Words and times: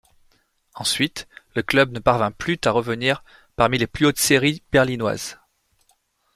Ensuite, 0.73 1.27
le 1.53 1.61
club 1.61 1.91
ne 1.91 1.99
parvint 1.99 2.31
plus 2.31 2.57
à 2.65 2.71
revenir 2.71 3.23
parmi 3.55 3.77
les 3.77 3.85
plus 3.85 4.07
hautes 4.07 4.17
séries 4.17 4.63
berlinoises. 4.71 5.39